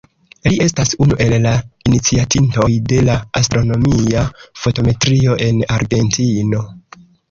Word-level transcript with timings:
Li 0.47 0.55
estas 0.63 0.93
unu 1.05 1.17
el 1.25 1.35
la 1.43 1.51
iniciatintoj 1.91 2.67
de 2.95 3.05
la 3.11 3.21
astronomia 3.43 4.27
fotometrio 4.65 5.41
en 5.51 5.67
Argentino. 5.81 6.69